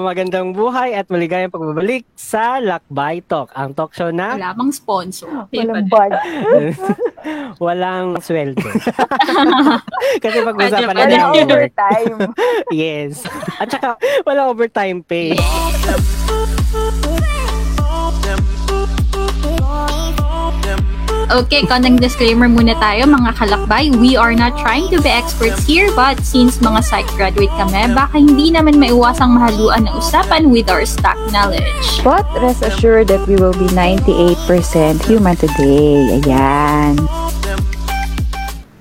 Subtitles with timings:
[0.00, 5.28] Magandang buhay at maligayang pagbabalik sa Lakbay Talk, ang talk show na Wala bang sponsor.
[5.52, 6.12] Walang bad.
[7.64, 8.64] walang sweldo.
[10.24, 11.44] Kasi pag-usapan ang work.
[11.44, 12.18] overtime.
[12.72, 13.28] Yes.
[13.60, 15.36] At saka walang overtime pay.
[21.30, 23.94] Okay, konting disclaimer muna tayo mga kalakbay.
[23.94, 28.18] We are not trying to be experts here but since mga psych graduate kami, baka
[28.18, 31.86] hindi naman maiwasang mahaluan ng usapan with our stock knowledge.
[32.02, 34.42] But rest assured that we will be 98%
[35.06, 36.18] human today.
[36.18, 36.98] Ayan.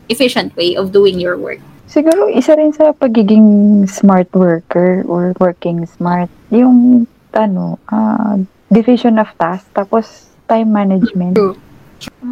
[0.09, 1.61] Efficient way of doing your work.
[1.85, 8.41] Siguro isa rin sa pagiging smart worker or working smart, yung ano, ah,
[8.73, 11.37] division of task tapos time management.
[11.37, 11.53] True.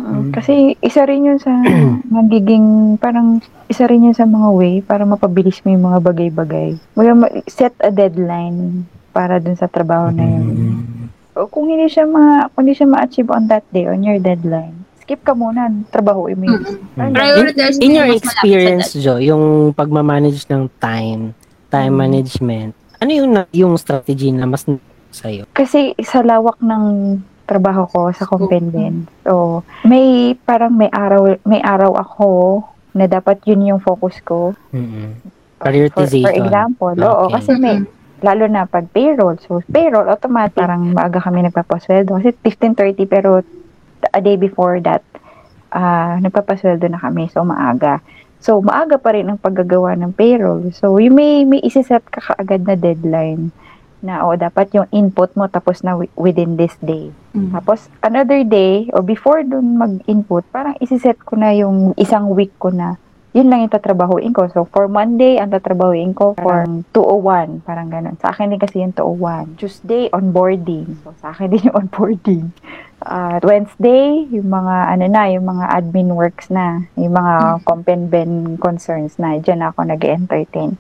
[0.07, 1.52] Mm, Kasi isa rin yun sa
[2.17, 6.70] magiging parang isa rin yun sa mga way para mapabilis mo yung mga bagay-bagay.
[6.95, 10.47] Ma- set a deadline para dun sa trabaho na yun.
[11.35, 14.73] O kung hindi siya ma kung hindi siya ma-achieve on that day on your deadline,
[14.99, 16.64] skip ka muna, trabahuin mo yun.
[16.95, 17.11] Mm.
[17.11, 21.36] Prioritize In, in your experience, Jo, yung pagmamanage ng time,
[21.67, 21.99] time Mm.
[21.99, 24.64] management, ano yung na- yung strategy na mas
[25.09, 25.45] sa'yo?
[25.52, 26.83] Kasi sa lawak ng
[27.48, 29.08] trabaho ko sa compendent.
[29.23, 34.52] So, may parang may araw may araw ako na dapat yun yung focus ko.
[35.58, 36.28] For, Prioritization.
[36.28, 37.34] for example, oo, Okay.
[37.39, 37.81] kasi may
[38.22, 39.38] lalo na pag payroll.
[39.42, 42.17] So, payroll, automatic, parang maaga kami nagpapasweldo.
[42.22, 43.42] Kasi 15.30, pero
[44.14, 45.02] a day before that,
[45.73, 47.30] ah nagpapasweldo na kami.
[47.30, 48.02] So, maaga.
[48.38, 50.70] So, maaga pa rin ang paggagawa ng payroll.
[50.73, 53.50] So, yung may, may isiset ka kaagad na deadline
[54.02, 57.09] na, o dapat yung input mo tapos na wi- within this day.
[57.34, 57.53] Mm.
[57.53, 62.70] Tapos, another day, o before dun mag-input, parang isiset ko na yung isang week ko
[62.70, 62.98] na
[63.38, 64.50] yun lang yung tatrabahuin ko.
[64.50, 68.17] So, for Monday, ang tatrabahuin ko for 201, parang ganun.
[68.17, 69.62] Sa akin din kasi yung 201.
[69.62, 70.98] Tuesday, onboarding.
[71.06, 72.50] So, sa akin din yung onboarding.
[72.98, 79.21] Uh, Wednesday, yung mga, ano na, yung mga admin works na, yung mga compen-ben concerns
[79.21, 80.73] na, dyan ako nag-entertain.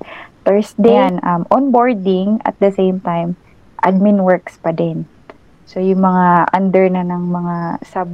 [0.47, 3.35] Thursday, yan, um, onboarding at the same time,
[3.83, 5.03] admin works pa din.
[5.67, 8.07] So, yung mga under na ng mga sub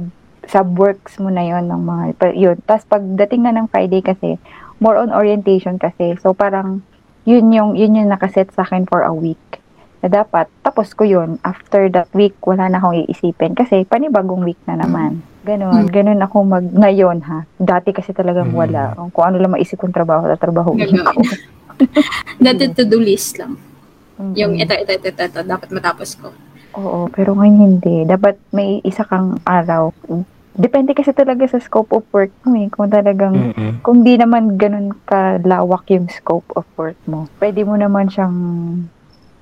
[0.44, 2.58] sub-works mo na yon ng mga, pa- yun.
[2.60, 4.36] Tapos, pagdating na ng Friday kasi,
[4.76, 6.18] more on orientation kasi.
[6.18, 6.84] So, parang,
[7.22, 9.40] yun yung, yun yung nakaset sa akin for a week.
[10.02, 11.40] Na dapat, tapos ko yun.
[11.40, 13.56] After that week, wala na akong iisipin.
[13.56, 15.24] Kasi, panibagong week na naman.
[15.44, 15.88] Ganon.
[15.88, 17.48] Ganon ako mag, ngayon ha.
[17.56, 18.58] Dati kasi talagang Mm.
[18.58, 18.82] wala.
[19.12, 20.84] Kung ano lang maisip kong trabaho, tatrabaho ko.
[22.44, 23.56] Dati to-do list lang.
[24.14, 24.34] Mm-mm.
[24.38, 26.30] Yung ito, ito, ito, ito, ito, dapat matapos ko.
[26.74, 28.02] Oo, pero ngayon hindi.
[28.06, 29.94] Dapat may isa kang araw.
[30.54, 32.70] Depende kasi talaga sa scope of work mo eh.
[32.70, 33.82] Kung talagang, Mm-mm.
[33.82, 38.36] kung di naman ganun kalawak yung scope of work mo, pwede mo naman siyang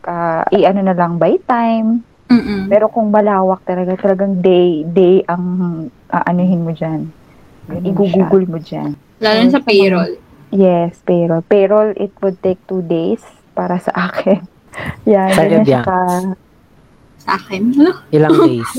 [0.08, 2.04] ah, i-ano na lang by time.
[2.32, 2.72] Mm-mm.
[2.72, 7.12] Pero kung malawak talaga, talagang day, day ang aanuhin mo dyan.
[7.68, 8.96] Ganun Igugugol mo dyan.
[9.20, 10.16] Lalo sa payroll.
[10.52, 11.40] Yes, payroll.
[11.42, 13.24] Payroll, it would take two days
[13.56, 14.44] para sa akin.
[15.08, 15.80] Yan, Sa ganyan siya Libya.
[15.82, 16.00] ka.
[17.22, 17.62] Sa akin.
[17.72, 17.92] Ano?
[18.12, 18.70] Ilang days?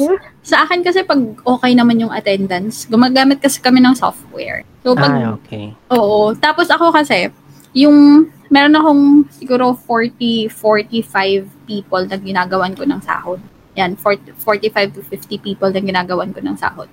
[0.45, 4.61] Sa akin kasi pag okay naman yung attendance, gumagamit kasi kami ng software.
[4.85, 5.73] So pag ah, okay.
[5.89, 6.37] Oo.
[6.37, 7.33] Tapos ako kasi,
[7.73, 13.41] yung meron akong siguro 40, 45 people na ginagawan ko ng sahod.
[13.73, 16.85] Yan, 40, 45 to 50 people na ginagawan ko ng sahod.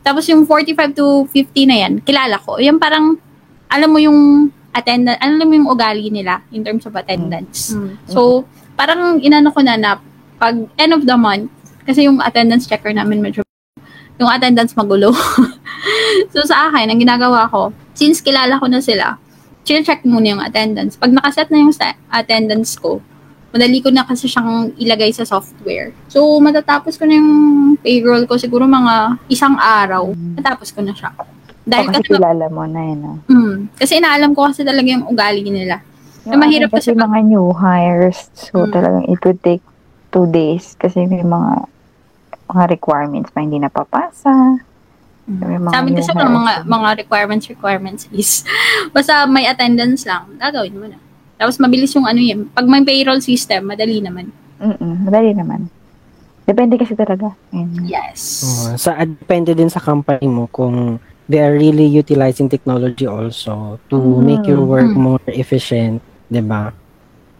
[0.00, 2.56] Tapos yung 45 to 50 na yan, kilala ko.
[2.56, 3.20] Yung parang,
[3.72, 7.72] alam mo yung attendance, alam mo yung ugali nila in terms of attendance.
[8.12, 8.44] So,
[8.76, 9.96] parang inano ko na na
[10.36, 11.48] pag end of the month,
[11.88, 13.40] kasi yung attendance checker namin medyo
[14.20, 15.10] yung attendance magulo.
[16.32, 19.18] so sa akin, ang ginagawa ko, since kilala ko na sila,
[19.64, 20.94] check muna yung attendance.
[20.94, 21.74] Pag nakaset na yung
[22.12, 23.00] attendance ko,
[23.52, 25.92] madali ko na kasi siyang ilagay sa software.
[26.08, 27.32] So, matatapos ko na yung
[27.80, 30.12] payroll ko siguro mga isang araw.
[30.38, 31.12] Matapos ko na siya.
[31.62, 33.00] Dahil O, kasi kasi, kilala mo na yun.
[33.04, 33.16] ah.
[33.24, 35.78] mm, kasi inaalam ko kasi talaga yung ugali nila.
[36.26, 38.70] Yung mahirap akin kasi kasi pag- mga new hires, so Mm.
[38.70, 39.62] talagang it would take
[40.10, 41.66] two days kasi may mga
[42.46, 44.60] mga requirements pa hindi napapasa.
[45.24, 48.42] Mga Sa amin kasi mga, mga, mga requirements, requirements is,
[48.94, 50.98] basta may attendance lang, gagawin mo na.
[51.38, 52.50] Tapos mabilis yung ano yun.
[52.50, 54.30] Pag may payroll system, madali naman.
[54.60, 55.66] Mm-mm, madali naman.
[56.42, 57.32] Depende kasi talaga.
[57.82, 58.42] Yes.
[58.42, 58.74] Oo.
[58.76, 60.98] sa depende din sa company mo kung
[61.32, 64.20] they are really utilizing technology also to Mm.
[64.20, 65.00] make your work Mm.
[65.00, 66.76] more efficient, 'di ba?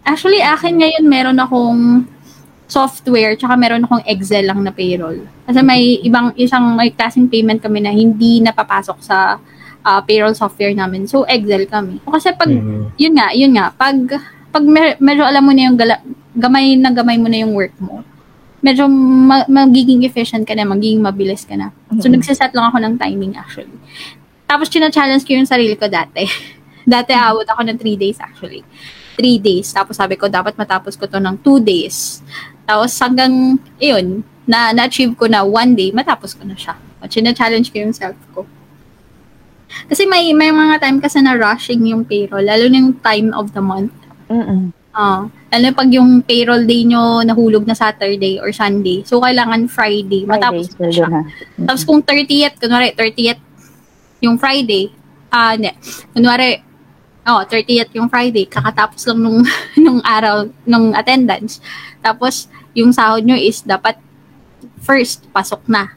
[0.03, 2.09] Actually, akin ngayon meron akong
[2.65, 5.21] software, tsaka meron akong Excel lang na payroll.
[5.45, 9.37] Kasi may ibang, isang, may klaseng payment kami na hindi napapasok sa
[9.83, 11.11] ah, payroll software namin.
[11.11, 11.99] So, Excel kami.
[12.07, 12.95] Kasi pag, Mhm.
[12.95, 13.99] yun nga, yun nga, pag,
[14.55, 15.99] pag me- medyo alam mo na yung gala,
[16.31, 17.99] gamay na gamay mo na yung work mo,
[18.63, 21.75] medyo ma- magiging efficient ka na, magiging mabilis ka na.
[21.99, 22.23] So, Mhm.
[22.23, 23.75] nagsiset lang ako ng timing actually.
[24.47, 26.23] Tapos, china-challenge ko yung sarili ko dati.
[26.95, 28.63] dati, awot ako ng 3 days actually.
[29.19, 29.69] 3 days.
[29.75, 32.23] Tapos, sabi ko, dapat matapos ko to ng 2 days.
[32.65, 36.79] Tapos, hanggang, yun, na, na-achieve ko na one day, matapos ko na siya.
[37.03, 38.47] O, china-challenge ko yung self ko.
[39.89, 43.57] Kasi may may mga time kasi na rushing yung payroll, lalo na yung time of
[43.57, 43.93] the month.
[44.29, 44.73] Mm-mm.
[44.93, 49.01] Ah, lalo na pag yung payroll day nyo nahulog na Saturday or Sunday.
[49.09, 51.07] So, kailangan Friday, matapos Friday, na siya.
[51.09, 51.21] na.
[51.65, 53.41] Tapos kung 30th, kunwari 30th
[54.21, 54.93] yung Friday,
[55.33, 55.73] ah, hindi.
[56.13, 56.61] Kunwari,
[57.25, 59.41] oh, 30th yung Friday, kakatapos lang nung,
[59.85, 61.65] nung araw, nung attendance.
[62.05, 63.97] Tapos, yung sahod nyo is dapat
[64.85, 65.89] first, pasok na.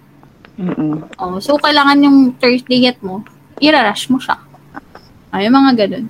[0.55, 1.03] Mm-mm.
[1.19, 3.27] Oh, so, kailangan yung Thursday mo,
[3.59, 4.39] irarush mo siya.
[5.35, 6.07] Ay, mga ganun.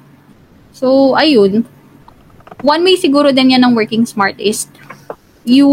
[0.69, 1.65] So, ayun.
[2.65, 4.65] One way siguro din yan ng working smart is
[5.45, 5.69] you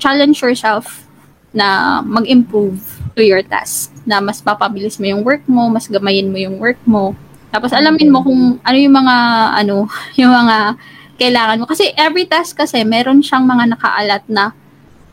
[0.00, 1.04] challenge yourself
[1.52, 2.80] na mag-improve
[3.12, 3.92] to your task.
[4.08, 7.12] Na mas papabilis mo yung work mo, mas gamayin mo yung work mo.
[7.52, 9.16] Tapos alamin mo kung ano yung mga
[9.60, 9.84] ano,
[10.20, 10.80] yung mga
[11.20, 14.56] kailangan mo kasi every task kasi meron siyang mga nakaalat na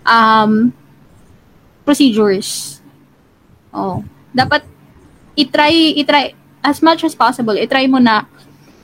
[0.07, 0.71] um
[1.83, 2.79] procedures.
[3.75, 3.99] Oh,
[4.31, 4.63] dapat
[5.35, 6.31] i-try i-try
[6.63, 8.23] as much as possible, i-try mo na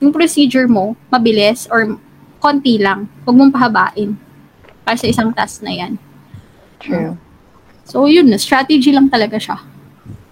[0.02, 1.94] yung procedure mo mabilis or
[2.42, 3.06] konti lang.
[3.22, 4.18] Huwag mong pahabain
[4.82, 5.94] para sa isang task na yan.
[6.82, 7.14] True.
[7.86, 8.36] So, yun na.
[8.36, 9.62] Strategy lang talaga siya.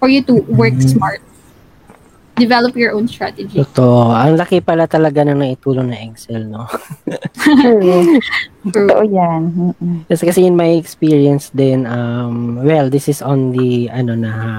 [0.02, 0.90] For you to work Mhm.
[0.90, 1.22] smart.
[2.34, 3.52] Develop your own strategy.
[3.52, 4.11] Totoo.
[4.11, 6.64] Ang laki pala talaga ng naitulong na Excel, no?
[7.37, 8.19] True.
[8.73, 8.88] True.
[8.88, 9.40] Totoo yan.
[10.08, 14.55] Kasi kasi in my experience din, um, well, this is on the, ano na ha,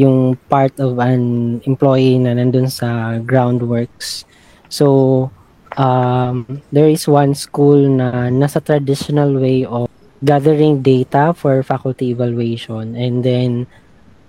[0.00, 4.24] yung part of an employee na nandun sa groundworks.
[4.68, 5.30] So,
[5.76, 9.88] um, there is one school na nasa traditional way of
[10.24, 13.66] gathering data for faculty evaluation and then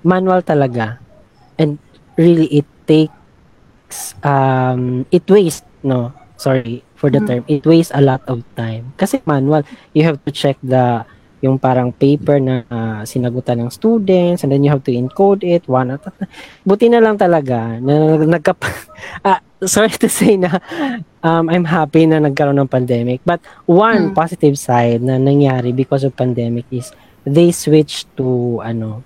[0.03, 0.99] manual talaga.
[1.57, 1.79] And
[2.17, 7.27] really, it takes, um, it wastes, no, sorry for the Mm.
[7.27, 8.93] term, it wastes a lot of time.
[8.97, 9.63] Kasi manual,
[9.93, 11.05] you have to check the
[11.41, 15.61] yung parang paper na ah, sinagutan ng students and then you have to encode it
[15.69, 16.29] one at a time.
[16.65, 18.57] Buti na lang talaga na nagka
[19.27, 20.61] ah, sorry to say na
[21.25, 24.15] um, I'm happy na nagkaroon ng pandemic but one Mm.
[24.15, 26.93] positive side na nangyari because of pandemic is
[27.25, 29.01] they switched to ano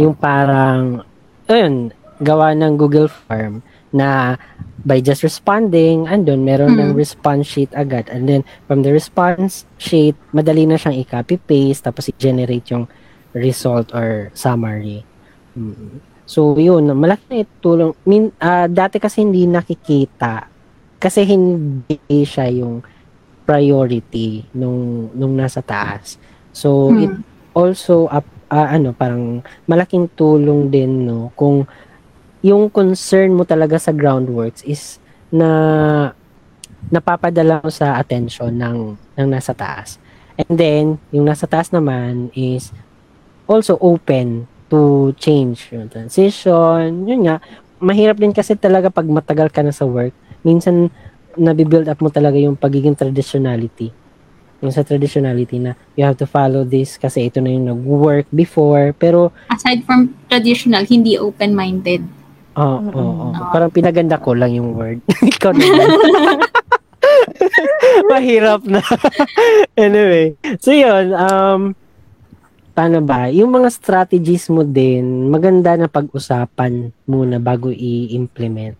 [0.00, 1.04] yung parang
[1.46, 3.60] ayun gawa ng Google Form
[3.92, 4.40] na
[4.86, 6.98] by just responding, andun, meron ng Mm.
[6.98, 8.06] response sheet agad.
[8.06, 12.86] And then, from the response sheet, madali na siyang i-copy-paste, tapos i-generate yung
[13.34, 15.02] result or summary.
[15.58, 15.98] Mm.
[16.26, 17.94] So, yun, malaki na itulong.
[18.02, 20.50] Min, ah, dati kasi hindi nakikita.
[20.98, 22.82] Kasi hindi siya yung
[23.46, 26.18] priority nung, nung nasa taas.
[26.50, 26.98] So, Hmm.
[27.06, 27.12] it
[27.54, 29.38] also, up, ah, ano, parang
[29.70, 31.62] malaking tulong din, no, kung
[32.42, 34.98] yung concern mo talaga sa groundworks is
[35.30, 36.10] na
[36.90, 38.78] napapadala mo sa attention ng,
[39.14, 39.98] ng nasa taas.
[40.36, 42.70] And then, yung nasa taas naman is
[43.46, 47.06] also open to change yung transition.
[47.06, 47.36] Yun nga,
[47.78, 50.12] mahirap din kasi talaga pag matagal ka na sa work.
[50.42, 50.90] Minsan,
[51.36, 53.92] nabibuild up mo talaga yung pagiging traditionality.
[54.64, 58.96] Yung sa traditionality na you have to follow this kasi ito na yung nag-work before.
[58.96, 62.00] Pero, Aside from traditional, hindi open-minded.
[62.56, 62.96] Oo, Mm-mm.
[62.96, 63.52] oo, oo.
[63.52, 65.04] Parang pinaganda ko lang yung word.
[65.36, 65.88] Ikaw naman.
[68.10, 68.80] Mahirap na.
[69.76, 70.32] anyway.
[70.64, 71.76] So yun, um,
[72.76, 73.32] paano ba?
[73.32, 78.76] Yung mga strategies mo din, maganda na pag-usapan muna bago i-implement.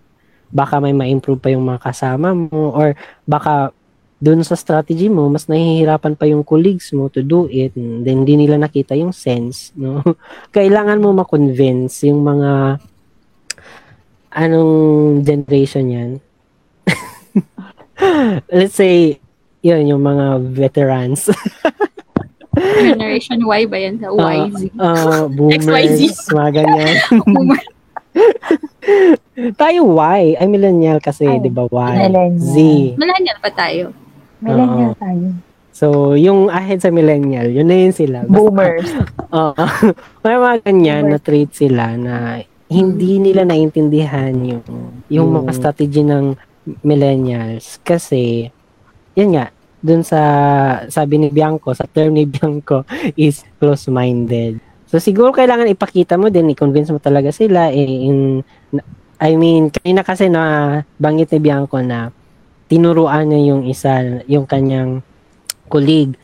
[0.53, 2.93] Baka may ma-improve pa yung mga kasama mo or
[3.25, 3.73] baka
[4.21, 8.37] dun sa strategy mo, mas nahihirapan pa yung colleagues mo to do it, then hindi
[8.37, 10.05] nila nakita yung sense, no?
[10.57, 12.81] Kailangan mo ma-convince yung mga
[14.37, 14.75] anong
[15.25, 16.11] generation yan?
[18.53, 19.21] Let's say,
[19.65, 21.33] yun, yung mga veterans.
[22.57, 23.95] Generation Y ba yan?
[23.97, 24.61] Sa YZ.
[24.75, 26.01] Uh, boomers, XYZ.
[26.31, 26.95] mga ganyan.
[27.23, 27.63] Boomer.
[29.61, 31.93] Tayo Y, ay millennial kasi, di ba Y?
[32.01, 32.41] millennial.
[32.41, 32.55] Z.
[32.97, 33.93] Millennial pa tayo.
[34.41, 34.99] Millennial Oo.
[34.99, 35.27] tayo.
[35.71, 35.87] So,
[36.17, 38.25] yung ahead sa millennial, yun na yun sila.
[38.25, 38.89] Basta- Boomers.
[39.37, 39.53] Oo.
[40.25, 41.25] may mga ganyan na Boomers.
[41.25, 44.65] trait sila na hindi nila naintindihan yung
[45.07, 46.35] yung mga strategy ng
[46.83, 48.51] millennials kasi
[49.15, 50.21] yun nga dun sa
[50.89, 52.85] sabi ni Bianco sa term ni Bianco
[53.19, 54.59] is close-minded.
[54.87, 58.41] So siguro kailangan ipakita mo din i-convince mo talaga sila eh, in
[59.17, 62.13] I mean kanina kasi na banggit ni Bianco na
[62.71, 65.03] tinuruan niya yung isa yung kanyang
[65.67, 66.15] colleague,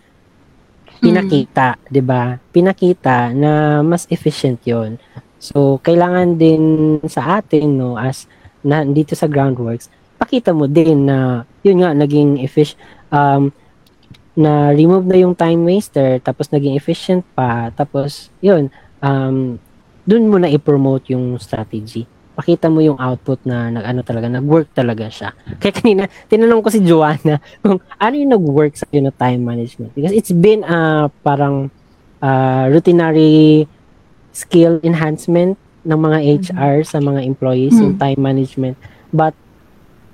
[1.02, 2.38] pinakita, 'di ba?
[2.54, 4.98] Pinakita na mas efficient 'yon.
[5.42, 6.62] So, kailangan din
[7.10, 8.30] sa atin no as
[8.62, 12.78] na dito sa groundworks, pakita mo din na yun nga naging efficient
[13.12, 13.52] um
[14.32, 18.72] na remove na yung time waster tapos naging efficient pa tapos yun
[19.04, 19.60] um
[20.08, 24.72] dun mo na i-promote yung strategy pakita mo yung output na nag ano talaga nag-work
[24.72, 29.44] talaga siya kaya kanina tinanong ko si Joanna kung ano yung nag-work sa na time
[29.44, 31.68] management because it's been uh, parang
[32.24, 33.68] uh, routinary
[34.32, 36.88] skill enhancement ng mga HR mm-hmm.
[36.88, 37.84] sa mga employees mm-hmm.
[37.84, 38.76] yung time management
[39.12, 39.36] but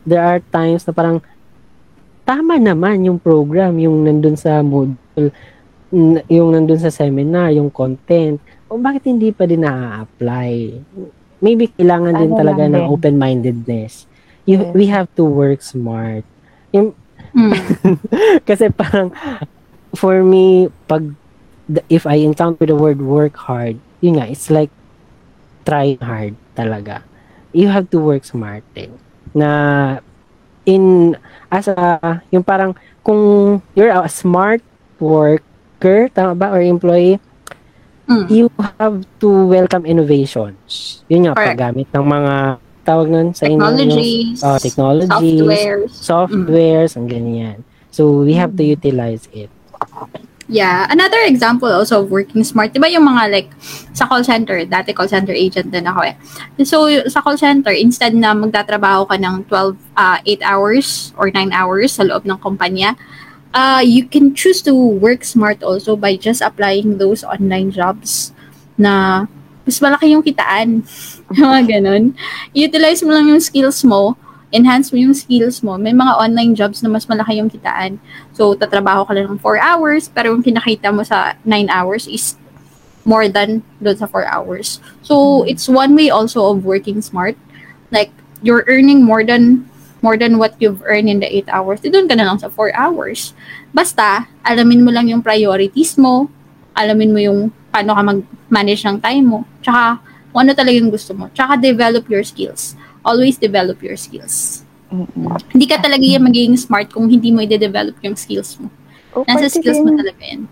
[0.03, 1.23] there are times na parang
[2.29, 5.33] tama naman yung program, yung nandun sa module,
[6.29, 8.37] yung nandun sa seminar, yung content,
[8.69, 10.53] o bakit hindi pa din na-apply?
[11.41, 14.05] Maybe kailangan din talaga ng open-mindedness.
[14.45, 14.73] You, yes.
[14.77, 16.29] We have to work smart.
[16.77, 16.93] Yung,
[17.33, 17.57] mm.
[18.49, 19.09] kasi parang,
[19.97, 21.09] for me, pag,
[21.89, 24.73] if I encounter the word work hard, yun nga, it's like
[25.65, 27.09] trying hard talaga.
[27.57, 28.93] You have to work smart din.
[29.33, 30.05] Na
[30.69, 31.17] in
[31.49, 34.61] as a yung parang kung you're a smart
[35.01, 37.17] worker tama ba or employee
[38.05, 38.29] mm.
[38.29, 41.57] you have to welcome innovations yun nga Correct.
[41.57, 42.35] paggamit ng mga
[42.85, 46.99] tawag nun sa technologies, inyo, uh, technologies softwares, softwares mm.
[47.01, 47.59] ang ganyan
[47.89, 48.77] so we have to mm.
[48.77, 49.49] utilize it
[50.49, 50.89] Yeah.
[50.89, 53.51] Another example also of working smart, di ba yung mga like
[53.93, 56.17] sa call center, dati call center agent din ako eh.
[56.65, 61.53] So sa call center, instead na magtatrabaho ka ng 12, uh, 8 hours or 9
[61.53, 62.97] hours sa loob ng kumpanya,
[63.53, 68.33] uh, you can choose to work smart also by just applying those online jobs
[68.81, 69.29] na
[69.69, 70.81] mas malaki yung kitaan.
[71.29, 72.17] mga ganun.
[72.57, 74.17] Utilize mo lang yung skills mo
[74.49, 78.01] enhance mo yung skills mo, may mga online jobs na mas malaki yung kitaan.
[78.33, 82.37] So, tatrabaho ka lang ng 4 hours, pero yung kinakita mo sa 9 hours is
[83.05, 84.81] more than doon sa 4 hours.
[85.05, 85.15] So,
[85.45, 85.53] mm-hmm.
[85.53, 87.37] it's one way also of working smart.
[87.93, 91.83] Like, you're earning more than more than what you've earned in the 8 hours.
[91.83, 93.35] Doon ka na lang sa 4 hours.
[93.75, 96.31] Basta, alamin mo lang yung priorities mo,
[96.79, 99.99] alamin mo yung paano ka mag-manage ng time mo, tsaka
[100.31, 102.78] kung ano talaga yung gusto mo, tsaka develop your skills
[103.09, 104.69] always develop your skills.
[104.93, 105.33] Mm-mm.
[105.53, 108.69] Hindi ka talaga yung magiging smart kung hindi mo i-develop yung skills mo.
[109.17, 109.85] Oh, Nasa skills din.
[109.89, 110.43] mo talaga yan.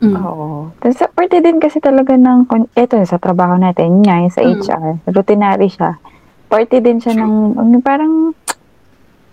[0.00, 0.16] Mm.
[0.16, 0.72] Oo.
[0.80, 4.50] Tapos, parte din kasi talaga ng, eto sa trabaho natin, nga, sa mm.
[4.64, 6.00] HR, routinary siya.
[6.48, 8.32] Parte din siya ng, parang,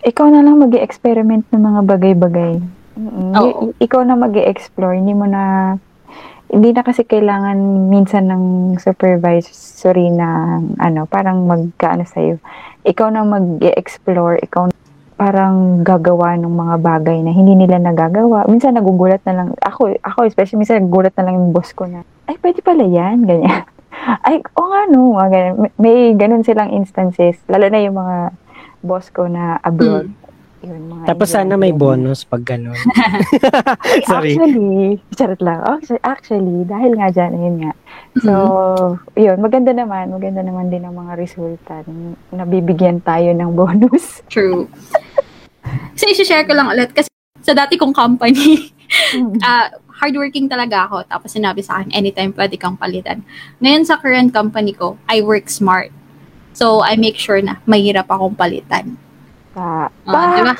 [0.03, 2.53] ikaw na lang mag experiment ng mga bagay-bagay.
[2.97, 3.31] Mm-hmm.
[3.33, 5.75] Y- ikaw na mag explore hindi mo na
[6.47, 7.57] hindi na kasi kailangan
[7.91, 8.43] minsan ng
[8.79, 12.39] supervisory na ano, parang magkaano sa'yo.
[12.87, 14.71] Ikaw na mag-explore, ikaw
[15.17, 18.45] parang gagawa ng mga bagay na hindi nila nagagawa.
[18.45, 22.05] Minsan nagugulat na lang, ako, ako especially minsan nagugulat na lang yung boss ko na,
[22.29, 23.65] ay, pwede pala yan, ganyan.
[24.29, 25.55] ay, o oh, nga no, ganyan.
[25.57, 28.31] May, may ganun silang instances, lalo na yung mga
[28.85, 30.07] boss ko na abroad.
[30.07, 30.26] Mm.
[30.67, 32.75] Yun, mga Tapos sana may bonus pag gano'n.
[34.11, 34.35] Sorry.
[34.35, 35.63] Actually, charot lang.
[35.63, 37.73] Actually, actually, dahil nga dyan, yun nga.
[38.19, 39.15] So, mm-hmm.
[39.15, 40.11] yun, maganda naman.
[40.11, 41.87] Maganda naman din ang mga resulta.
[42.35, 44.19] Nabibigyan tayo ng bonus.
[44.33, 44.67] True.
[45.95, 46.91] Kasi isi-share ko lang ulit.
[46.91, 47.07] Kasi
[47.39, 48.67] sa dati kong company,
[49.39, 49.71] uh,
[50.03, 51.07] hardworking talaga ako.
[51.07, 53.23] Tapos sinabi sa akin, anytime pwede kang palitan.
[53.63, 55.95] Ngayon sa current company ko, I work smart.
[56.57, 58.97] So, I make sure na mahirap akong palitan.
[59.57, 60.53] Uh, diba?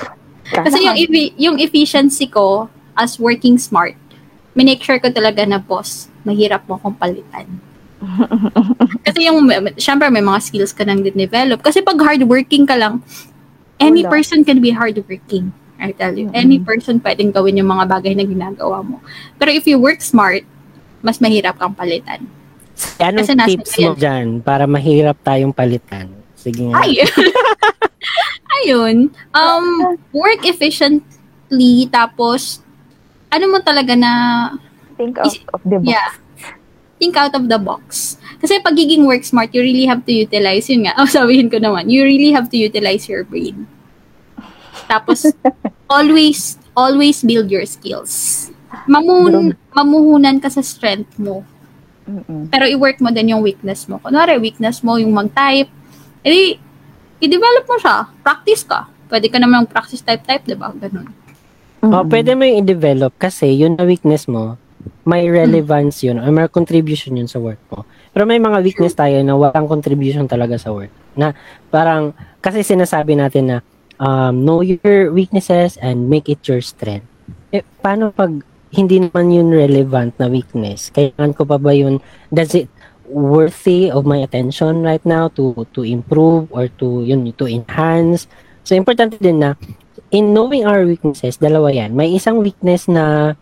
[0.50, 0.98] Kasi yung,
[1.38, 2.66] yung efficiency ko
[2.98, 3.94] as working smart,
[4.58, 7.46] minake sure ko talaga na boss, mahirap mo akong palitan.
[9.06, 9.46] Kasi yung,
[9.78, 11.62] syempre may mga skills ka nang develop.
[11.62, 13.06] Kasi pag hardworking ka lang,
[13.78, 14.18] any Wala.
[14.18, 15.54] person can be hardworking.
[15.78, 16.34] I tell you.
[16.34, 16.42] Mm-hmm.
[16.42, 18.98] Any person pwedeng gawin yung mga bagay na ginagawa mo.
[19.38, 20.42] Pero if you work smart,
[21.06, 22.26] mas mahirap kang palitan.
[22.98, 26.10] Anong Kasi tips mo dyan para mahirap tayong palitan?
[26.34, 26.82] Sige nga.
[26.82, 27.02] Ay!
[28.48, 29.66] ayun, um,
[30.16, 32.64] work efficiently, tapos,
[33.32, 34.12] ano mo talaga na...
[34.98, 35.88] Think out is, of the box.
[35.88, 36.10] Yeah.
[36.98, 38.18] Think out of the box.
[38.42, 41.90] Kasi pagiging work smart, you really have to utilize, yun nga, oh, sabihin ko naman,
[41.90, 43.68] you really have to utilize your brain.
[44.88, 45.28] Tapos,
[45.92, 48.48] always, always build your skills.
[48.88, 51.44] Mamun, mamuhunan ka sa strength mo.
[52.08, 52.48] Mm-mm.
[52.48, 54.00] Pero i-work mo din yung weakness mo.
[54.00, 55.68] Kunwari, weakness mo yung mag-type.
[56.24, 56.56] Eh,
[57.22, 58.10] i-develop mo siya.
[58.22, 58.90] Practice ka.
[59.08, 60.74] Pwede ka naman practice type-type, di ba?
[60.76, 61.08] Ganun.
[61.08, 61.94] Mm-hmm.
[61.94, 64.58] Oh, pwede mo yung i-develop kasi yun na weakness mo,
[65.08, 67.88] may relevance yun or may contribution yun sa work mo.
[68.12, 70.92] Pero may mga weakness tayo na walang contribution talaga sa work.
[71.16, 71.32] Na
[71.72, 72.12] parang,
[72.44, 73.58] kasi sinasabi natin na
[74.02, 77.08] um, know your weaknesses and make it your strength.
[77.52, 78.32] eh, paano pag
[78.76, 80.92] hindi naman yun relevant na weakness?
[80.92, 82.04] Kailangan ko pa ba yun?
[82.28, 82.68] Does it
[83.08, 88.28] worthy of my attention right now to to improve or to yun to enhance?
[88.62, 89.56] So importante din na
[90.12, 91.96] in knowing our weaknesses, dalawa yan.
[91.96, 93.36] May isang weakness na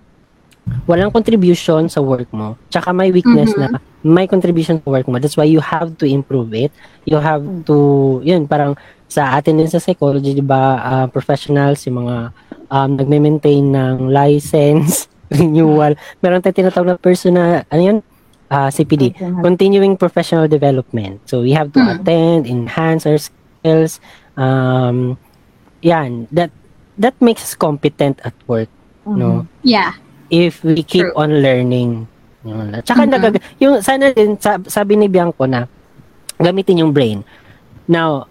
[0.90, 2.58] walang contribution sa work mo.
[2.74, 3.60] Tsaka may weakness Mhm.
[3.62, 3.68] na
[4.02, 5.22] may contribution sa work mo.
[5.22, 6.74] That's why you have to improve it.
[7.06, 7.78] You have to,
[8.26, 8.74] yun, parang
[9.06, 12.34] sa atin din sa psychology, di ba, ah, professionals, yung mga
[12.74, 15.94] um, nagme-maintain ng license, renewal.
[16.18, 17.98] Meron tayong tinatawag na person na, ano yun?
[18.46, 19.18] Ah, CPD.
[19.42, 21.18] Continuing Professional Development.
[21.26, 21.92] So, we have to Hmm.
[21.92, 23.98] attend, enhance our skills.
[24.36, 25.18] Um,
[25.82, 26.30] yan.
[26.30, 26.54] That,
[26.96, 28.70] that makes us competent at work.
[29.04, 29.46] No?
[29.62, 29.94] Yeah.
[30.28, 31.14] if we keep True.
[31.16, 32.10] on learning.
[32.42, 32.74] Yun.
[32.74, 33.14] At saka Mhm.
[33.14, 35.70] nagag- yung sana din sa- sabi ni Bianco na
[36.36, 37.22] gamitin yung brain.
[37.86, 38.26] Now,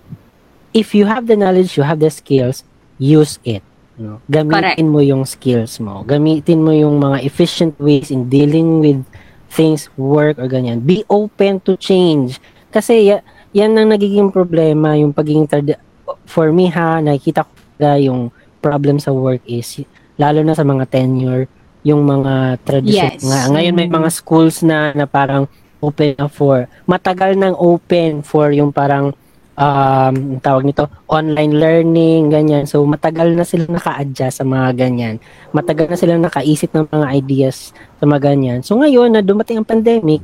[0.72, 2.66] if you have the knowledge, you have the skills,
[2.98, 3.62] use it.
[3.94, 4.18] No?
[4.26, 6.02] Gamitin mo yung skills mo.
[6.02, 9.06] Gamitin mo yung mga efficient ways in dealing with
[9.54, 10.82] things, work, or ganyan.
[10.82, 12.42] Be open to change.
[12.68, 15.78] Kasi ya- yan ang nagiging problema, yung pagiging trad-
[16.26, 19.78] for me ha, nakikita ko na yung problem sa work is
[20.16, 21.46] lalo na sa mga tenure,
[21.82, 23.22] yung mga tradition Yes.
[23.22, 23.40] nga.
[23.50, 25.46] Ngayon may mga schools na na parang
[25.78, 29.12] open na for matagal nang open for yung parang
[29.54, 32.66] um tawag nito online learning ganyan.
[32.66, 35.22] So matagal na sila naka-adjust sa mga ganyan.
[35.54, 38.58] Matagal na sila nakaisip ng mga ideas sa mga ganyan.
[38.66, 40.20] So ngayon na dumating ang pandemic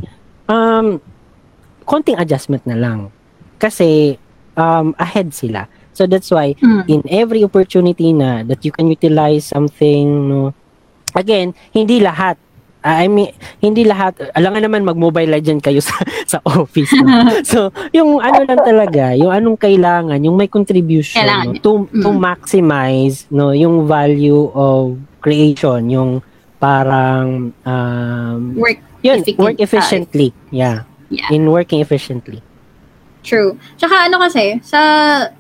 [0.47, 0.99] um
[1.85, 3.11] konting adjustment na lang.
[3.59, 4.19] Kasi
[4.55, 5.67] um ahead sila.
[5.95, 6.83] So that's why Mm.
[6.89, 10.55] in every opportunity na that you can utilize something no
[11.15, 12.35] again hindi lahat.
[12.35, 12.50] ah,
[12.83, 17.09] I mean hindi lahat alangan naman mag mobile legend kayo sa sa office no?
[17.53, 17.59] so
[17.91, 21.61] yung ano lang talaga yung anong kailangan yung may contribution Kailangan no?
[21.61, 22.19] to to Mm.
[22.19, 26.11] maximize no yung value of creation yung
[26.57, 28.81] parang um Work.
[29.01, 31.27] yun Efficient- work efficiently yeah Yeah.
[31.29, 32.39] in working efficiently
[33.21, 33.61] True.
[33.77, 34.81] Tsaka ano kasi, sa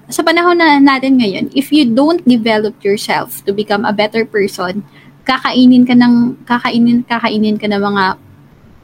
[0.04, 4.84] sa panahon na natin ngayon, if you don't develop yourself to become a better person,
[5.22, 8.04] kakainin ka ng kakainin kakainin ka ng mga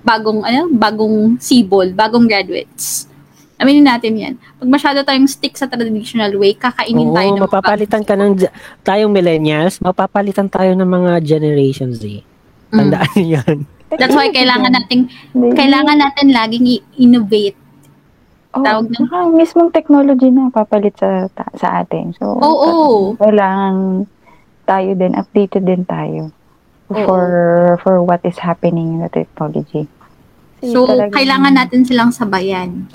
[0.07, 3.11] bagong ano, bagong sibol, bagong graduates.
[3.57, 4.35] Aminin natin 'yan.
[4.61, 8.33] Pag masyado tayong stick sa traditional way, kakainin tayo Oo, ng mga mapapalitan ka ng
[8.85, 12.21] tayong millennials, mapapalitan tayo ng mga generations eh.
[12.71, 12.77] Mm.
[12.79, 13.57] Tandaan niyo yan.
[13.97, 15.09] That's why kailangan nating
[15.55, 17.57] kailangan natin laging i-innovate.
[18.57, 22.13] oh, tawag ng- saka mismong technology na papalit sa ta- sa atin.
[22.17, 23.13] So, Oo.
[23.21, 24.05] kailangan
[24.67, 26.35] tayo din, updated din tayo
[26.91, 27.25] for
[27.83, 29.87] for what is happening in the technology.
[30.63, 32.91] So, talagang- kailangan natin silang sabayan.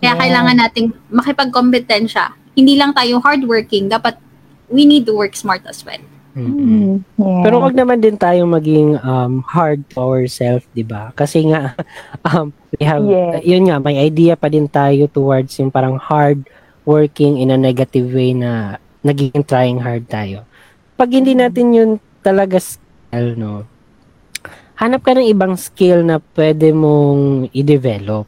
[0.00, 0.20] Kaya Yeah.
[0.20, 2.36] kailangan nating makipagkompetensya.
[2.54, 4.20] Hindi lang tayo hardworking, dapat
[4.68, 6.00] we need to work smart as well.
[6.34, 7.42] Mm, yeah.
[7.46, 11.14] Pero wag naman din tayo maging um, hard to ourselves, 'di ba?
[11.14, 11.78] Kasi nga
[12.26, 13.46] um, we have Yes.
[13.46, 16.42] yun nga may idea pa din tayo towards yung parang hard
[16.82, 20.42] working in a negative way na nagiging trying hard tayo.
[20.94, 21.90] Pag hindi natin yun
[22.22, 23.66] talaga skill, no?
[24.78, 28.26] Hanap ka ng ibang skill na pwede mong i-develop.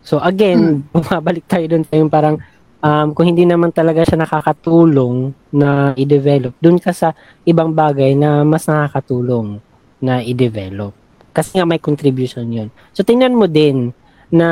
[0.00, 2.40] So again, bumabalik tayo dun sa yung parang
[2.80, 7.12] um, kung hindi naman talaga siya nakakatulong na i-develop, dun ka sa
[7.44, 9.60] ibang bagay na mas nakakatulong
[10.00, 10.96] na i-develop.
[11.30, 12.68] Kasi nga may contribution yun.
[12.96, 13.92] So, tingnan mo din
[14.32, 14.48] na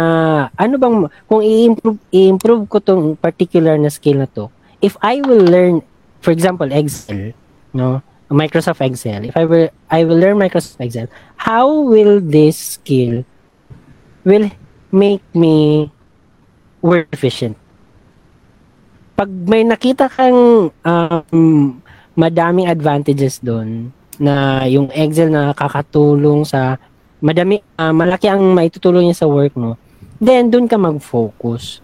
[0.54, 5.42] ano bang, kung i-improve, i-improve ko tong particular na skill na to, if I will
[5.42, 5.82] learn,
[6.20, 7.32] for example, Excel,
[7.72, 8.02] no?
[8.28, 13.24] Microsoft Excel, if I will, I will learn Microsoft Excel, how will this skill
[14.24, 14.50] will
[14.92, 15.90] make me
[16.82, 17.56] work efficient?
[19.18, 21.82] pag may nakita kang um,
[22.14, 26.78] madaming advantages doon na yung Excel na kakatulong sa
[27.18, 29.74] madami ah, malaki ang maitutulong niya sa work mo
[30.22, 31.82] then doon ka mag-focus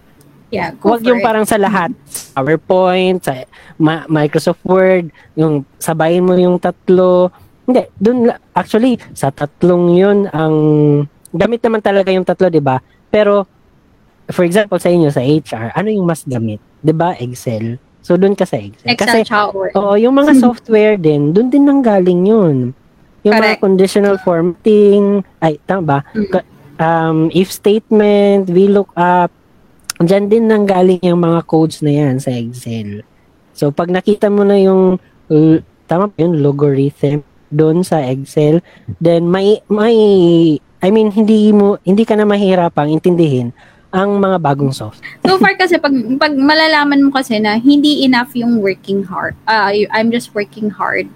[0.48, 1.24] Yeah, go Huwag for yung it.
[1.24, 1.90] parang sa lahat
[2.32, 3.42] PowerPoint sa
[3.74, 7.32] Ma- Microsoft Word yung sabayin mo yung tatlo
[7.64, 10.54] hindi doon la- actually sa tatlong yun ang
[11.32, 12.78] gamit naman talaga yung tatlo 'di ba
[13.08, 13.48] pero
[14.28, 18.36] for example sa inyo sa HR ano yung mas gamit 'di ba Excel so doon
[18.36, 19.72] ka sa Excel Excel kasi Word.
[19.74, 22.56] Oo, yung mga software din, doon din nanggaling yun.
[23.24, 23.64] Yung mga Correct.
[23.64, 25.98] conditional formatting, ay, tama ba?
[26.12, 26.44] Mm.
[26.76, 29.32] Um, if statement, VLOOKUP,
[30.08, 33.04] dyan din nanggaling yung mga codes na yan sa Excel.
[33.54, 34.98] So, pag nakita mo na yung,
[35.30, 37.22] l- tama ba yun, logarithm
[37.54, 38.64] doon sa Excel,
[38.98, 39.96] then may, may,
[40.82, 43.54] I mean, hindi mo, hindi ka na mahirapang intindihin
[43.94, 45.06] ang mga bagong software.
[45.22, 49.38] So far kasi pag pag malalaman mo kasi na hindi enough yung working hard.
[49.46, 51.06] Uh, I'm just working hard.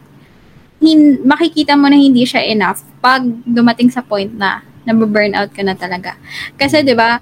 [0.79, 5.74] hin, makikita mo na hindi siya enough pag dumating sa point na nababurnout ka na
[5.74, 6.14] talaga.
[6.55, 7.18] Kasi 'di ba,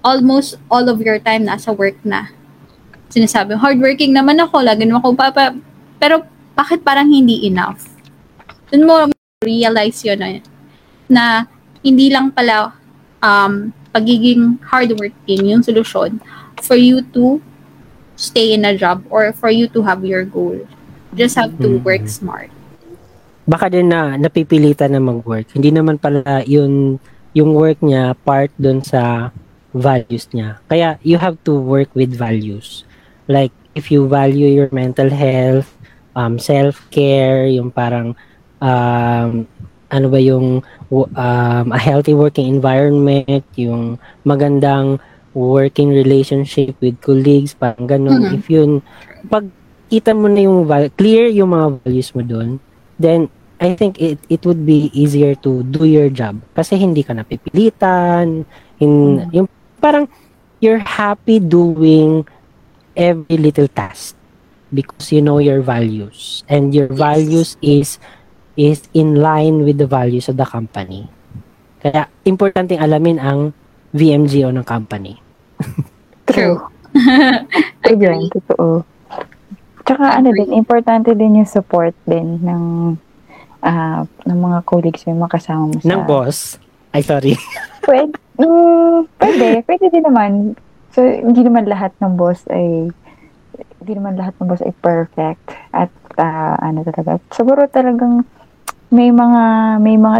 [0.00, 2.32] almost all of your time nasa work na.
[3.10, 5.56] Sinasabi, hardworking naman ako, lagi naman ako papa.
[5.98, 6.22] Pero
[6.54, 7.84] bakit parang hindi enough?
[8.70, 8.94] Doon mo
[9.42, 10.28] realize yun na,
[11.10, 11.24] na
[11.82, 12.76] hindi lang pala
[13.18, 16.22] um, pagiging hardworking yung solusyon
[16.62, 17.42] for you to
[18.14, 20.54] stay in a job or for you to have your goal.
[21.10, 21.84] You just have to Mhm.
[21.84, 22.50] work smart.
[23.50, 25.50] baka din na napipilitan na mag-work.
[25.58, 27.02] Hindi naman pala yun
[27.34, 29.34] yung work niya part doon sa
[29.72, 30.58] values niya.
[30.66, 32.84] Kaya you have to work with values.
[33.26, 35.70] Like if you value your mental health,
[36.14, 38.14] um, self-care, yung parang
[38.60, 39.46] um,
[39.90, 44.98] ano ba yung um, a healthy working environment, yung magandang
[45.34, 48.26] working relationship with colleagues, parang ganun.
[48.26, 48.34] Mhm.
[48.34, 48.82] If yun,
[49.30, 49.46] pag
[49.86, 52.58] kita mo na yung val- clear yung mga values mo doon,
[52.98, 53.30] then
[53.60, 58.48] I think it it would be easier to do your job kasi hindi ka napipilitan,
[58.80, 59.30] in, Mm.
[59.36, 59.48] yung
[59.80, 60.06] parang
[60.60, 62.28] you're happy doing
[62.94, 64.14] every little task
[64.70, 66.98] because you know your values and your Yes.
[66.98, 67.88] values is
[68.54, 71.08] is in line with the values of the company.
[71.80, 73.56] Kaya importanteng alamin ang
[73.96, 75.16] VMGO ng company.
[76.28, 76.60] True.
[77.88, 78.84] Ayun, totoo.
[79.82, 82.94] Tsaka ano din, importante din yung support din ng
[83.64, 85.88] ah, ng mga colleagues mo, yung mga kasama mo sa...
[85.88, 86.38] Ng boss.
[86.90, 87.34] Ay, sorry.
[87.86, 88.79] Pwede, mm,
[89.20, 90.30] pwede, pwede din naman.
[90.90, 92.90] So, hindi naman lahat ng boss ay
[93.80, 95.40] hindi naman lahat ng boss ay perfect
[95.72, 97.22] at ah, ano talaga.
[97.32, 98.26] Siguro talagang
[98.90, 99.42] may mga
[99.78, 100.18] may mga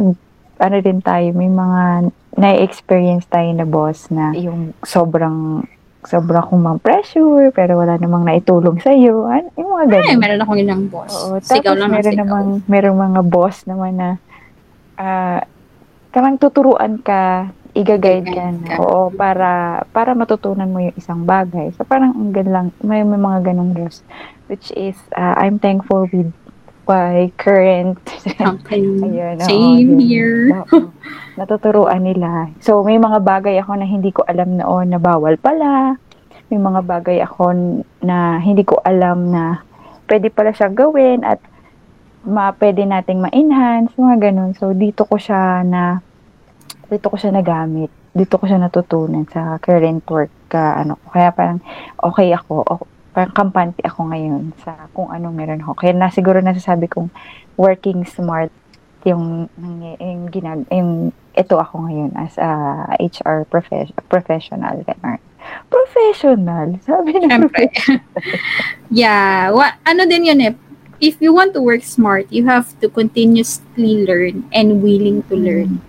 [0.61, 5.67] ano din tayo, may mga na-experience tayo na boss na yung sobrang
[6.01, 9.29] sobra kong mang pressure pero wala namang naitulong sa iyo.
[9.29, 10.21] Ano, yung mga Ay, ganun.
[10.21, 11.13] meron akong ilang boss.
[11.13, 12.21] Oo, sigaw lang ng meron sigaw.
[12.25, 14.11] namang merong mga boss naman na
[14.97, 15.45] ah
[16.11, 21.73] parang tuturuan ka, iga-guide ka, na, oo, para para matutunan mo yung isang bagay.
[21.75, 24.05] So parang ang lang, may, may mga ganong boss
[24.53, 26.29] which is ah, I'm thankful with
[26.91, 28.03] my current
[28.35, 28.99] Company.
[29.07, 30.01] Ayun, Same yun.
[30.03, 30.39] here.
[30.67, 30.91] Oo.
[31.39, 32.51] natuturuan nila.
[32.61, 35.97] So, may mga bagay ako na hindi ko alam noon na bawal pala.
[36.53, 37.55] May mga bagay ako
[38.05, 39.63] na hindi ko alam na
[40.11, 41.39] pwede pala siya gawin at
[42.27, 44.53] ma pwede nating ma-enhance, mga ganun.
[44.59, 46.05] So, dito ko siya na
[46.91, 47.89] dito ko siya nagamit.
[48.11, 50.99] Dito ko siya natutunan sa current work ka ano.
[51.09, 51.63] Kaya parang
[52.03, 52.67] okay ako.
[52.67, 52.83] O,
[53.15, 55.79] parang kampante ako ngayon sa kung anong meron ako.
[55.79, 57.11] Kaya na siguro nasasabi kong
[57.55, 58.51] working smart
[59.09, 62.51] yung nangy- yung ginag yung ito ako ngayon as a
[63.01, 65.23] HR profes- professional ganun.
[65.73, 66.77] Professional.
[66.85, 67.65] Sabi na Siyempre.
[68.93, 69.49] yeah.
[69.55, 70.55] Wa, ano din yun eh.
[71.01, 75.81] If you want to work smart, you have to continuously learn and willing to learn.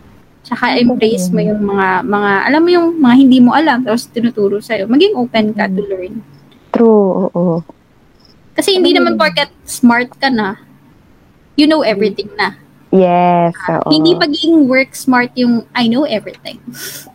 [0.42, 1.54] Tsaka embrace mo yun?
[1.54, 4.90] yung mga, mga, alam mo yung mga hindi mo alam, tapos tinuturo sa'yo.
[4.90, 5.88] Maging open ka to Mm.
[5.88, 6.14] learn.
[6.72, 7.62] True, oo.
[8.52, 10.58] Kasi hindi naman porket smart ka na,
[11.56, 12.58] you know everything na.
[12.92, 13.88] Yes, oo.
[13.88, 16.60] Hindi pagiging work smart yung I know everything.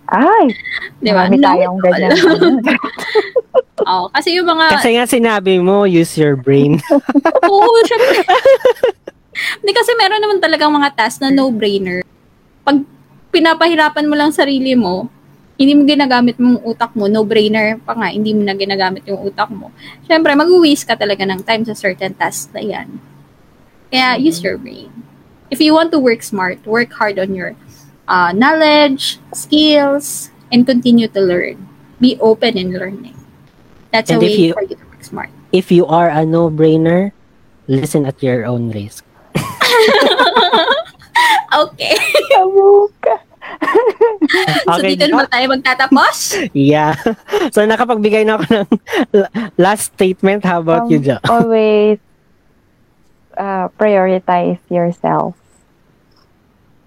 [0.09, 0.55] Ay,
[1.05, 1.27] Di ba?
[1.27, 2.11] marami No, tayong ganyan.
[3.87, 6.81] Oo, kasi yung mga, Kasi nga sinabi mo, use your brain.
[7.53, 8.25] Oo, syempre.
[9.61, 12.01] Hindi kasi meron naman talagang mga tasks na no-brainer.
[12.65, 12.81] Pag
[13.37, 15.13] pinapahirapan mo lang sarili mo,
[15.61, 19.53] hindi mo ginagamit mong utak mo, no-brainer pa nga, hindi mo na ginagamit yung utak
[19.53, 19.69] mo.
[20.09, 22.89] Syempre, mag-waste ka talaga ng time sa certain tasks na yan.
[23.93, 24.89] Kaya, use your brain.
[25.53, 27.53] If you want to work smart, work hard on your
[28.09, 31.69] uh, knowledge, skills, and continue to learn.
[32.01, 33.17] Be open in learning.
[33.93, 35.29] That's a And if way you- for you to work smart.
[35.53, 37.13] If you are a no-brainer,
[37.69, 39.05] listen at your own risk.
[41.57, 41.97] Okay.
[42.37, 43.17] Tawag ka.
[44.67, 46.17] So, dito na ba tayo magtatapos?
[46.53, 46.97] Yeah.
[47.55, 48.69] so, nakapagbigay na ako ng
[49.13, 49.33] la-
[49.65, 50.43] last statement.
[50.43, 51.17] How about Um, you, Jo?
[51.27, 51.99] Always
[53.35, 55.37] uh, prioritize yourself.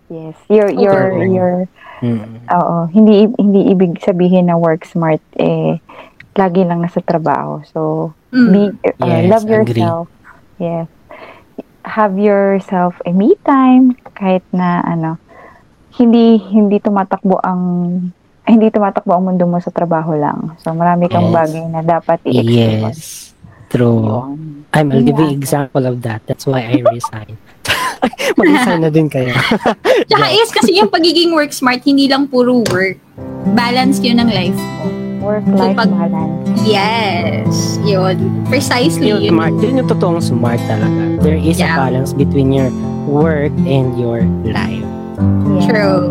[0.10, 1.30] Yes, your your Okay.
[1.30, 1.54] your
[2.00, 2.48] Mm.
[2.48, 5.84] Oo, hindi hindi ibig sabihin na work smart eh
[6.32, 7.60] lagi lang nasa trabaho.
[7.68, 7.80] So,
[8.32, 8.48] Mm.
[8.50, 9.54] be uh, Yes, love agree.
[9.76, 10.06] yourself.
[10.56, 10.88] Yes.
[11.84, 15.20] Have yourself a me time kahit na ano
[16.00, 17.62] hindi hindi tumatakbo ang
[18.42, 20.58] ay, hindi tumatakbo ang mundo mo sa trabaho lang.
[20.58, 21.36] So, marami kang Yes.
[21.36, 22.90] bagay na dapat i-explore.
[22.90, 23.30] Yes.
[23.70, 24.02] True.
[24.02, 24.66] Yun.
[24.74, 25.38] I'm a Yun living nga.
[25.38, 26.26] example of that.
[26.26, 27.38] That's why I resign.
[28.40, 29.30] Mag-resign na din kayo.
[30.10, 32.98] Tsaka is kasi yung pagiging work smart, hindi lang puro work.
[33.54, 34.90] Balance yun ng life mo.
[35.22, 36.50] Work-life Kapag- balance.
[36.66, 37.78] Yes.
[37.86, 38.18] Yun.
[38.50, 39.14] Precisely.
[39.14, 39.30] Yung Yun.
[39.30, 41.22] smart, yun yung totoong smart talaga.
[41.22, 41.78] There is Yeah.
[41.78, 42.74] a balance between your
[43.06, 44.90] work and your life.
[45.20, 45.68] Yeah.
[45.68, 46.04] True.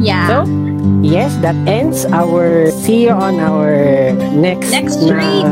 [0.00, 0.26] Yeah.
[0.26, 0.36] So,
[1.02, 5.46] yes, that ends our, see you on our next, Next trip.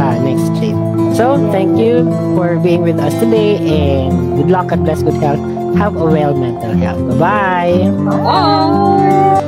[0.00, 0.76] ah, next trip.
[1.16, 2.04] So, thank you
[2.36, 5.40] for being with us today and good luck and bless good health.
[5.76, 7.00] Have a well mental health.
[7.18, 7.88] Bye-bye!
[8.20, 9.42] oh.